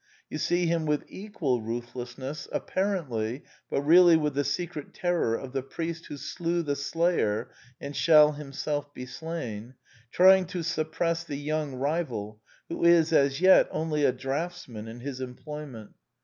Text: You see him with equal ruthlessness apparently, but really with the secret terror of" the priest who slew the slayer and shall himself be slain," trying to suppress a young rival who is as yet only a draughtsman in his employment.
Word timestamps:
You 0.31 0.39
see 0.39 0.65
him 0.65 0.87
with 0.87 1.05
equal 1.07 1.61
ruthlessness 1.61 2.47
apparently, 2.51 3.43
but 3.69 3.83
really 3.83 4.17
with 4.17 4.33
the 4.33 4.43
secret 4.43 4.95
terror 4.95 5.35
of" 5.35 5.53
the 5.53 5.61
priest 5.61 6.07
who 6.07 6.17
slew 6.17 6.63
the 6.63 6.75
slayer 6.75 7.51
and 7.79 7.95
shall 7.95 8.31
himself 8.31 8.91
be 8.95 9.05
slain," 9.05 9.75
trying 10.11 10.47
to 10.47 10.63
suppress 10.63 11.29
a 11.29 11.35
young 11.35 11.75
rival 11.75 12.41
who 12.67 12.83
is 12.83 13.13
as 13.13 13.41
yet 13.41 13.67
only 13.69 14.03
a 14.03 14.11
draughtsman 14.11 14.87
in 14.87 15.01
his 15.01 15.21
employment. 15.21 15.93